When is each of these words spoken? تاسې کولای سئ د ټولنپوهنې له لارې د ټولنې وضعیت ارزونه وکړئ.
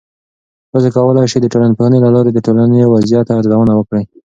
تاسې 0.71 0.89
کولای 0.95 1.27
سئ 1.33 1.39
د 1.41 1.47
ټولنپوهنې 1.53 1.99
له 2.01 2.09
لارې 2.15 2.31
د 2.33 2.39
ټولنې 2.45 2.89
وضعیت 2.93 3.27
ارزونه 3.37 3.73
وکړئ. 3.75 4.03